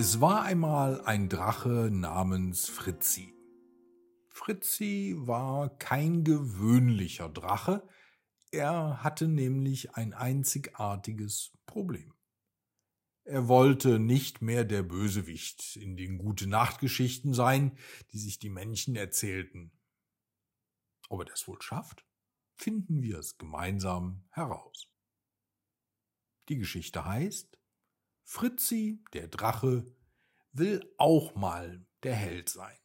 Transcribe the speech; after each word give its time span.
Es 0.00 0.20
war 0.20 0.42
einmal 0.42 1.00
ein 1.00 1.28
Drache 1.28 1.90
namens 1.90 2.68
Fritzi. 2.68 3.34
Fritzi 4.28 5.16
war 5.18 5.76
kein 5.76 6.22
gewöhnlicher 6.22 7.28
Drache, 7.28 7.82
er 8.52 9.02
hatte 9.02 9.26
nämlich 9.26 9.96
ein 9.96 10.14
einzigartiges 10.14 11.50
Problem. 11.66 12.14
Er 13.24 13.48
wollte 13.48 13.98
nicht 13.98 14.40
mehr 14.40 14.64
der 14.64 14.84
Bösewicht 14.84 15.74
in 15.74 15.96
den 15.96 16.18
Gute-Nacht-Geschichten 16.18 17.34
sein, 17.34 17.76
die 18.12 18.18
sich 18.18 18.38
die 18.38 18.50
Menschen 18.50 18.94
erzählten. 18.94 19.72
Ob 21.08 21.22
er 21.22 21.26
das 21.26 21.48
wohl 21.48 21.60
schafft, 21.60 22.06
finden 22.54 23.02
wir 23.02 23.18
es 23.18 23.36
gemeinsam 23.36 24.22
heraus. 24.30 24.86
Die 26.48 26.58
Geschichte 26.58 27.04
heißt 27.04 27.57
Fritzi, 28.30 29.02
der 29.14 29.26
Drache, 29.26 29.86
will 30.52 30.84
auch 30.98 31.34
mal 31.34 31.86
der 32.02 32.14
Held 32.14 32.50
sein. 32.50 32.76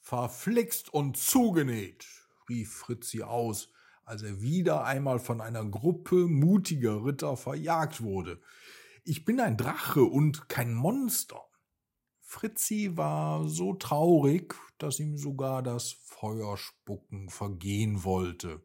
Verflixt 0.00 0.92
und 0.92 1.16
zugenäht, 1.16 2.04
rief 2.48 2.72
Fritzi 2.72 3.22
aus, 3.22 3.70
als 4.04 4.22
er 4.22 4.42
wieder 4.42 4.84
einmal 4.84 5.20
von 5.20 5.40
einer 5.40 5.64
Gruppe 5.64 6.26
mutiger 6.26 7.04
Ritter 7.04 7.36
verjagt 7.36 8.02
wurde. 8.02 8.40
Ich 9.04 9.24
bin 9.24 9.38
ein 9.38 9.56
Drache 9.56 10.02
und 10.02 10.48
kein 10.48 10.74
Monster. 10.74 11.40
Fritzi 12.18 12.96
war 12.96 13.48
so 13.48 13.74
traurig, 13.74 14.56
dass 14.78 14.98
ihm 14.98 15.16
sogar 15.16 15.62
das 15.62 15.92
Feuerspucken 15.92 17.28
vergehen 17.28 18.02
wollte. 18.02 18.60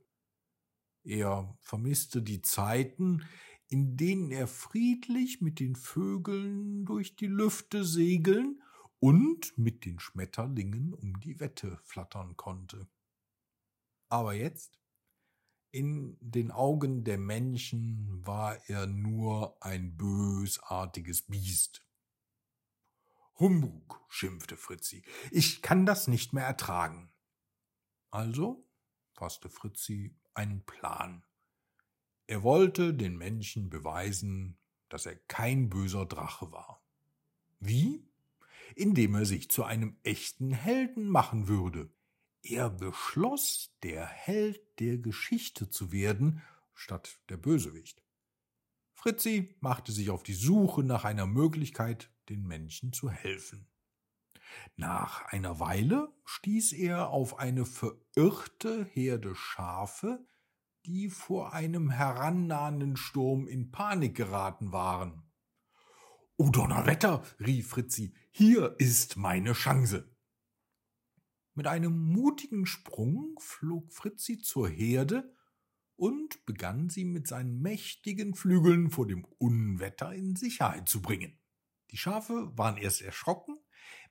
Er 1.03 1.55
vermisste 1.61 2.23
die 2.23 2.41
Zeiten, 2.41 3.27
in 3.69 3.97
denen 3.97 4.31
er 4.31 4.47
friedlich 4.47 5.41
mit 5.41 5.59
den 5.59 5.75
Vögeln 5.75 6.85
durch 6.85 7.15
die 7.15 7.27
Lüfte 7.27 7.85
segeln 7.85 8.61
und 8.99 9.57
mit 9.57 9.85
den 9.85 9.99
Schmetterlingen 9.99 10.93
um 10.93 11.19
die 11.19 11.39
Wette 11.39 11.79
flattern 11.83 12.35
konnte. 12.35 12.87
Aber 14.09 14.33
jetzt, 14.33 14.79
in 15.71 16.17
den 16.19 16.49
Augen 16.49 17.03
der 17.03 17.19
Menschen 17.19 18.25
war 18.25 18.57
er 18.67 18.87
nur 18.87 19.63
ein 19.63 19.95
bösartiges 19.95 21.21
Biest. 21.21 21.85
Humbug, 23.37 24.03
schimpfte 24.09 24.57
Fritzi, 24.57 25.03
ich 25.31 25.61
kann 25.61 25.85
das 25.85 26.07
nicht 26.07 26.33
mehr 26.33 26.45
ertragen. 26.45 27.13
Also 28.09 28.67
fasste 29.13 29.49
Fritzi 29.49 30.17
einen 30.33 30.65
Plan. 30.65 31.23
Er 32.29 32.43
wollte 32.43 32.93
den 32.93 33.17
Menschen 33.17 33.71
beweisen, 33.71 34.55
dass 34.87 35.07
er 35.07 35.15
kein 35.15 35.67
böser 35.67 36.05
Drache 36.05 36.51
war. 36.51 36.79
Wie? 37.59 38.07
Indem 38.75 39.15
er 39.15 39.25
sich 39.25 39.49
zu 39.49 39.63
einem 39.63 39.97
echten 40.03 40.51
Helden 40.51 41.09
machen 41.09 41.47
würde. 41.47 41.89
Er 42.43 42.69
beschloss, 42.69 43.75
der 43.81 44.05
Held 44.05 44.61
der 44.79 44.99
Geschichte 44.99 45.71
zu 45.71 45.91
werden, 45.91 46.43
statt 46.75 47.19
der 47.29 47.37
Bösewicht. 47.37 48.03
Fritzi 48.93 49.55
machte 49.59 49.91
sich 49.91 50.11
auf 50.11 50.21
die 50.21 50.35
Suche 50.35 50.83
nach 50.83 51.05
einer 51.05 51.25
Möglichkeit, 51.25 52.11
den 52.29 52.45
Menschen 52.45 52.93
zu 52.93 53.09
helfen. 53.09 53.67
Nach 54.75 55.25
einer 55.25 55.59
Weile 55.59 56.13
stieß 56.25 56.73
er 56.73 57.09
auf 57.09 57.39
eine 57.39 57.65
verirrte 57.65 58.85
Herde 58.85 59.33
Schafe, 59.33 60.23
die 60.85 61.09
vor 61.09 61.53
einem 61.53 61.89
herannahenden 61.89 62.97
Sturm 62.97 63.47
in 63.47 63.71
Panik 63.71 64.15
geraten 64.15 64.71
waren. 64.71 65.23
O 66.37 66.49
Donnerwetter, 66.49 67.23
rief 67.39 67.69
Fritzi, 67.69 68.13
hier 68.31 68.75
ist 68.79 69.17
meine 69.17 69.53
Chance. 69.53 70.09
Mit 71.53 71.67
einem 71.67 72.13
mutigen 72.13 72.65
Sprung 72.65 73.37
flog 73.39 73.91
Fritzi 73.91 74.39
zur 74.39 74.69
Herde 74.69 75.35
und 75.97 76.45
begann 76.45 76.89
sie 76.89 77.03
mit 77.03 77.27
seinen 77.27 77.59
mächtigen 77.59 78.33
Flügeln 78.33 78.89
vor 78.89 79.05
dem 79.05 79.25
Unwetter 79.37 80.13
in 80.13 80.37
Sicherheit 80.37 80.87
zu 80.87 81.01
bringen. 81.01 81.37
Die 81.91 81.97
Schafe 81.97 82.57
waren 82.57 82.77
erst 82.77 83.01
erschrocken, 83.01 83.57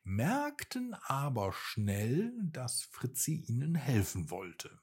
merkten 0.04 0.94
aber 1.06 1.52
schnell, 1.52 2.32
dass 2.42 2.82
Fritzi 2.82 3.36
ihnen 3.48 3.74
helfen 3.74 4.30
wollte. 4.30 4.78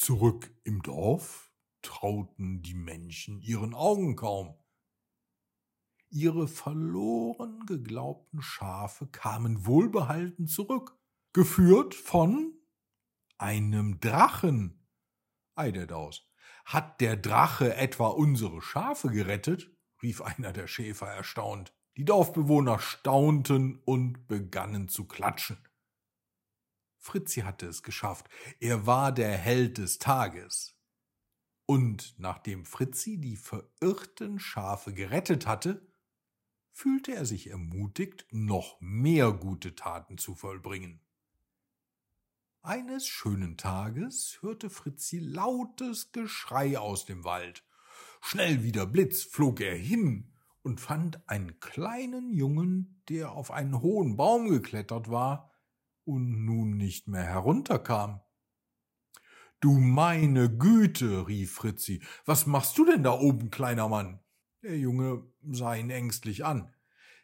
Zurück 0.00 0.54
im 0.62 0.80
Dorf 0.80 1.52
trauten 1.82 2.62
die 2.62 2.74
Menschen 2.74 3.42
ihren 3.42 3.74
Augen 3.74 4.14
kaum. 4.14 4.54
Ihre 6.08 6.46
verloren 6.46 7.66
geglaubten 7.66 8.40
Schafe 8.40 9.08
kamen 9.08 9.66
wohlbehalten 9.66 10.46
zurück, 10.46 10.96
geführt 11.32 11.96
von 11.96 12.54
einem 13.38 13.98
Drachen. 13.98 14.86
Ei 15.56 15.72
der 15.72 15.88
Daus, 15.88 16.30
hat 16.64 17.00
der 17.00 17.16
Drache 17.16 17.74
etwa 17.74 18.06
unsere 18.06 18.62
Schafe 18.62 19.08
gerettet? 19.08 19.76
rief 20.00 20.22
einer 20.22 20.52
der 20.52 20.68
Schäfer 20.68 21.08
erstaunt. 21.08 21.74
Die 21.96 22.04
Dorfbewohner 22.04 22.78
staunten 22.78 23.82
und 23.84 24.28
begannen 24.28 24.88
zu 24.88 25.08
klatschen. 25.08 25.67
Fritzi 27.08 27.40
hatte 27.40 27.66
es 27.66 27.82
geschafft. 27.82 28.28
Er 28.60 28.86
war 28.86 29.12
der 29.12 29.32
Held 29.32 29.78
des 29.78 29.98
Tages. 29.98 30.76
Und 31.64 32.14
nachdem 32.18 32.66
Fritzi 32.66 33.18
die 33.18 33.36
verirrten 33.36 34.38
Schafe 34.38 34.92
gerettet 34.92 35.46
hatte, 35.46 35.90
fühlte 36.70 37.14
er 37.14 37.24
sich 37.24 37.48
ermutigt, 37.48 38.26
noch 38.30 38.76
mehr 38.80 39.32
gute 39.32 39.74
Taten 39.74 40.18
zu 40.18 40.34
vollbringen. 40.34 41.00
Eines 42.60 43.06
schönen 43.06 43.56
Tages 43.56 44.38
hörte 44.42 44.68
Fritzi 44.68 45.18
lautes 45.18 46.12
Geschrei 46.12 46.78
aus 46.78 47.06
dem 47.06 47.24
Wald. 47.24 47.64
Schnell 48.20 48.62
wie 48.62 48.72
der 48.72 48.84
Blitz 48.84 49.22
flog 49.22 49.62
er 49.62 49.76
hin 49.76 50.34
und 50.62 50.78
fand 50.78 51.26
einen 51.26 51.58
kleinen 51.58 52.30
Jungen, 52.30 53.02
der 53.08 53.32
auf 53.32 53.50
einen 53.50 53.80
hohen 53.80 54.16
Baum 54.18 54.50
geklettert 54.50 55.10
war 55.10 55.50
und 56.08 56.46
nun 56.46 56.78
nicht 56.78 57.06
mehr 57.06 57.22
herunterkam. 57.22 58.22
Du 59.60 59.72
meine 59.78 60.48
Güte, 60.50 61.26
rief 61.28 61.52
Fritzi, 61.52 62.02
was 62.24 62.46
machst 62.46 62.78
du 62.78 62.86
denn 62.86 63.02
da 63.02 63.12
oben, 63.12 63.50
kleiner 63.50 63.88
Mann? 63.88 64.20
Der 64.62 64.78
Junge 64.78 65.22
sah 65.50 65.74
ihn 65.74 65.90
ängstlich 65.90 66.46
an. 66.46 66.72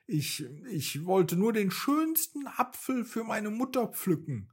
Ich, 0.06 0.44
ich 0.70 1.06
wollte 1.06 1.36
nur 1.36 1.54
den 1.54 1.70
schönsten 1.70 2.46
Apfel 2.46 3.06
für 3.06 3.24
meine 3.24 3.50
Mutter 3.50 3.88
pflücken. 3.88 4.52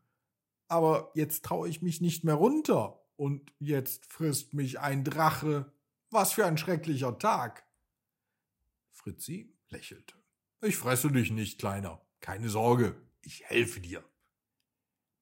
Aber 0.69 1.11
jetzt 1.13 1.43
traue 1.43 1.67
ich 1.67 1.81
mich 1.81 1.99
nicht 1.99 2.23
mehr 2.23 2.35
runter, 2.35 3.01
und 3.17 3.53
jetzt 3.59 4.07
frisst 4.07 4.55
mich 4.55 4.79
ein 4.79 5.03
Drache. 5.03 5.71
Was 6.09 6.33
für 6.33 6.45
ein 6.45 6.57
schrecklicher 6.57 7.19
Tag. 7.19 7.67
Fritzi 8.89 9.53
lächelte. 9.69 10.15
Ich 10.61 10.77
fresse 10.77 11.11
dich 11.11 11.29
nicht, 11.29 11.59
Kleiner. 11.59 12.01
Keine 12.19 12.49
Sorge, 12.49 12.95
ich 13.21 13.43
helfe 13.43 13.79
dir. 13.79 14.03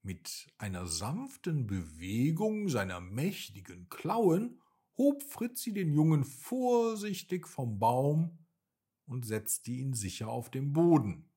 Mit 0.01 0.47
einer 0.57 0.87
sanften 0.87 1.67
Bewegung 1.67 2.69
seiner 2.69 3.01
mächtigen 3.01 3.89
Klauen 3.89 4.61
hob 4.97 5.23
Fritzi 5.23 5.73
den 5.73 5.91
Jungen 5.91 6.23
vorsichtig 6.23 7.47
vom 7.47 7.79
Baum 7.79 8.45
und 9.05 9.25
setzte 9.25 9.71
ihn 9.71 9.93
sicher 9.93 10.29
auf 10.29 10.49
den 10.49 10.71
Boden. 10.71 11.29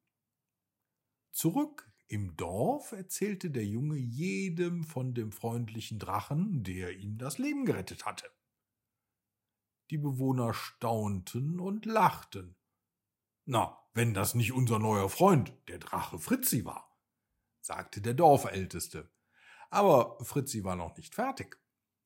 Zurück 1.33 1.91
im 2.07 2.37
Dorf 2.37 2.93
erzählte 2.93 3.51
der 3.51 3.65
Junge 3.67 3.97
jedem 3.97 4.85
von 4.85 5.15
dem 5.15 5.33
freundlichen 5.33 5.99
Drachen, 5.99 6.63
der 6.63 6.97
ihm 6.99 7.19
das 7.19 7.39
Leben 7.39 7.65
gerettet 7.65 8.05
hatte. 8.05 8.31
Die 9.91 9.99
Bewohner 9.99 10.55
staunten 10.55 11.59
und 11.59 11.85
lachten. 11.85 12.55
Na, 13.45 13.77
wenn 13.93 14.15
das 14.15 14.35
nicht 14.35 14.53
unser 14.53 14.79
neuer 14.79 15.09
Freund, 15.09 15.53
der 15.69 15.79
Drache 15.79 16.19
Fritzi 16.19 16.65
war 16.65 16.92
sagte 17.63 18.01
der 18.01 18.15
Dorfälteste. 18.15 19.11
Aber 19.71 20.19
Fritzi 20.23 20.65
war 20.65 20.77
noch 20.77 20.97
nicht 20.97 21.15
fertig. 21.15 21.59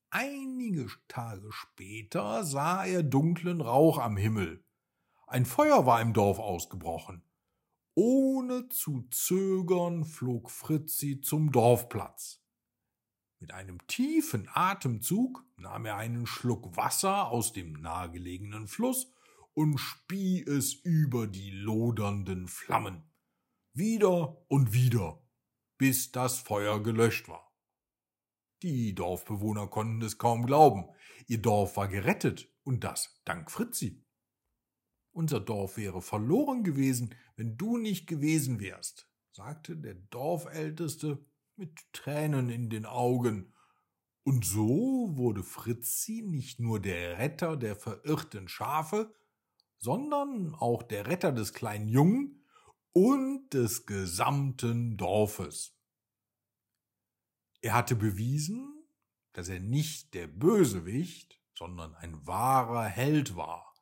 Einige 0.09 0.87
Tage 1.09 1.51
später 1.51 2.45
sah 2.45 2.85
er 2.85 3.03
dunklen 3.03 3.59
Rauch 3.59 3.97
am 3.97 4.15
Himmel. 4.15 4.63
Ein 5.25 5.45
Feuer 5.45 5.85
war 5.85 5.99
im 6.01 6.13
Dorf 6.13 6.39
ausgebrochen. 6.39 7.23
Ohne 7.93 8.69
zu 8.69 9.07
zögern 9.09 10.05
flog 10.05 10.49
Fritzi 10.49 11.19
zum 11.19 11.51
Dorfplatz. 11.51 12.41
Mit 13.39 13.51
einem 13.53 13.85
tiefen 13.87 14.47
Atemzug 14.53 15.43
nahm 15.57 15.85
er 15.85 15.97
einen 15.97 16.25
Schluck 16.25 16.77
Wasser 16.77 17.27
aus 17.27 17.51
dem 17.51 17.73
nahegelegenen 17.73 18.67
Fluss 18.67 19.11
und 19.53 19.77
spie 19.77 20.41
es 20.43 20.73
über 20.73 21.27
die 21.27 21.51
lodernden 21.51 22.47
Flammen. 22.47 23.03
Wieder 23.73 24.37
und 24.47 24.73
wieder 24.73 25.21
bis 25.77 26.11
das 26.11 26.39
Feuer 26.39 26.81
gelöscht 26.81 27.29
war. 27.29 27.53
Die 28.63 28.95
Dorfbewohner 28.95 29.67
konnten 29.67 30.01
es 30.01 30.17
kaum 30.17 30.45
glauben. 30.45 30.85
Ihr 31.27 31.41
Dorf 31.41 31.77
war 31.77 31.87
gerettet 31.87 32.51
und 32.63 32.83
das 32.83 33.21
dank 33.23 33.51
Fritzi. 33.51 34.03
Unser 35.11 35.39
Dorf 35.39 35.77
wäre 35.77 36.01
verloren 36.01 36.63
gewesen, 36.63 37.13
wenn 37.35 37.57
du 37.57 37.77
nicht 37.77 38.07
gewesen 38.07 38.59
wärst, 38.59 39.09
sagte 39.31 39.75
der 39.75 39.95
Dorfälteste 39.95 41.23
mit 41.55 41.79
Tränen 41.93 42.49
in 42.49 42.69
den 42.69 42.85
Augen. 42.85 43.53
Und 44.23 44.45
so 44.45 45.15
wurde 45.15 45.43
Fritzi 45.43 46.23
nicht 46.25 46.59
nur 46.59 46.79
der 46.79 47.17
Retter 47.19 47.57
der 47.57 47.75
verirrten 47.75 48.47
Schafe, 48.47 49.13
sondern 49.79 50.53
auch 50.55 50.83
der 50.83 51.07
Retter 51.07 51.31
des 51.31 51.53
kleinen 51.53 51.87
Jungen 51.87 52.36
und 52.97 53.53
des 53.53 53.85
gesamten 53.85 54.97
Dorfes. 54.97 55.77
Er 57.61 57.75
hatte 57.75 57.95
bewiesen, 57.95 58.87
dass 59.33 59.49
er 59.49 59.59
nicht 59.59 60.15
der 60.15 60.25
Bösewicht, 60.25 61.39
sondern 61.53 61.93
ein 61.93 62.25
wahrer 62.25 62.85
Held 62.85 63.35
war. 63.35 63.75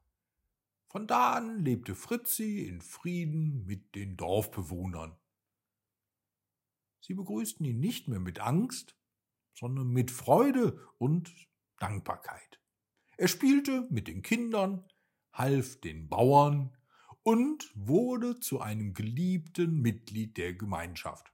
Von 0.89 1.07
da 1.07 1.31
an 1.31 1.63
lebte 1.63 1.95
Fritzi 1.95 2.67
in 2.67 2.81
Frieden 2.81 3.65
mit 3.65 3.95
den 3.95 4.17
Dorfbewohnern. 4.17 5.15
Sie 6.99 7.13
begrüßten 7.13 7.65
ihn 7.65 7.79
nicht 7.79 8.09
mehr 8.09 8.19
mit 8.19 8.41
Angst, 8.41 8.97
sondern 9.53 9.87
mit 9.87 10.11
Freude 10.11 10.77
und 10.97 11.33
Dankbarkeit. 11.79 12.59
Er 13.15 13.29
spielte 13.29 13.87
mit 13.89 14.09
den 14.09 14.23
Kindern, 14.23 14.83
half 15.31 15.79
den 15.79 16.09
Bauern 16.09 16.75
und 17.25 17.69
wurde 17.75 18.39
zu 18.39 18.61
einem 18.61 18.93
geliebten 18.93 19.81
Mitglied 19.81 20.37
der 20.37 20.53
Gemeinschaft. 20.53 21.33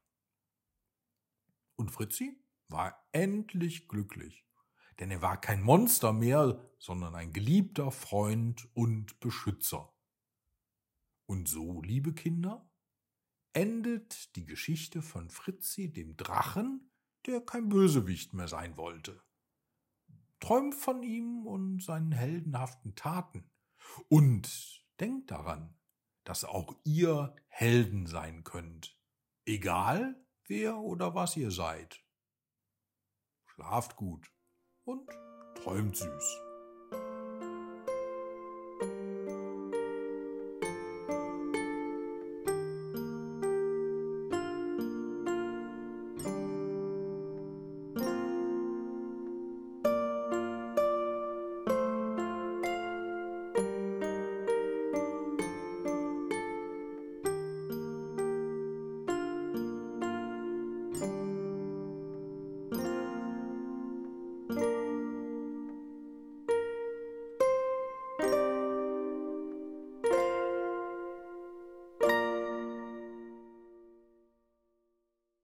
Und 1.76 1.92
Fritzi 1.92 2.40
war 2.68 3.08
endlich 3.12 3.88
glücklich 3.88 4.46
denn 5.02 5.10
er 5.10 5.22
war 5.24 5.42
kein 5.42 5.64
Monster 5.64 6.14
mehr, 6.14 6.64
sondern 6.78 7.16
ein 7.16 7.34
geliebter 7.34 7.90
Freund 7.90 8.70
und 8.76 9.20
Beschützer. 9.20 9.92
Und 11.26 11.50
so, 11.50 11.82
liebe 11.82 12.14
Kinder, 12.14 12.70
endet 13.54 14.36
die 14.36 14.46
Geschichte 14.46 15.02
von 15.02 15.32
Fritzi 15.32 15.92
dem 15.92 16.18
Drachen, 16.18 16.92
der 17.26 17.42
kein 17.42 17.68
Bösewicht 17.70 18.36
mehr 18.36 18.48
sein 18.48 18.78
wollte. 18.78 19.24
Träumt 20.40 20.76
von 20.76 21.02
ihm 21.02 21.48
und 21.48 21.82
seinen 21.82 22.12
heldenhaften 22.12 22.94
Taten 22.94 23.50
und 24.08 24.86
denkt 25.00 25.32
daran, 25.32 25.76
dass 26.24 26.44
auch 26.44 26.76
ihr 26.84 27.36
Helden 27.48 28.06
sein 28.06 28.44
könnt, 28.44 28.98
egal 29.46 30.16
wer 30.48 30.78
oder 30.78 31.16
was 31.16 31.38
ihr 31.38 31.52
seid. 31.52 32.04
Schlaft 33.46 33.96
gut 33.96 34.32
und 34.84 35.10
träumt 35.56 35.96
süß. 35.96 36.51